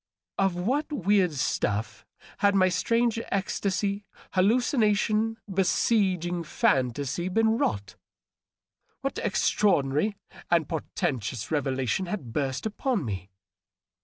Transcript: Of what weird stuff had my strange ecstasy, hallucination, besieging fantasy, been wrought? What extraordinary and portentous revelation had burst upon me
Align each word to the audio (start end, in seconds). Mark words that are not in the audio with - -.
Of 0.39 0.55
what 0.55 0.91
weird 0.91 1.33
stuff 1.33 2.07
had 2.39 2.55
my 2.55 2.69
strange 2.69 3.19
ecstasy, 3.31 4.03
hallucination, 4.33 5.37
besieging 5.47 6.43
fantasy, 6.43 7.29
been 7.29 7.55
wrought? 7.59 7.97
What 9.01 9.19
extraordinary 9.19 10.17
and 10.49 10.67
portentous 10.67 11.51
revelation 11.51 12.07
had 12.07 12.33
burst 12.33 12.65
upon 12.65 13.05
me 13.05 13.29